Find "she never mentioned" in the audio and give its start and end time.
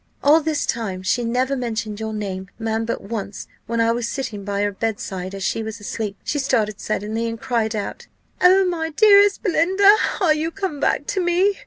1.03-1.99